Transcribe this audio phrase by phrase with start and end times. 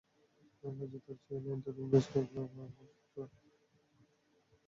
[0.63, 2.47] বাজি ধরছি যে এই লাইনটা তুমি বেশ কয়েক বার
[2.69, 3.15] শুনেছ।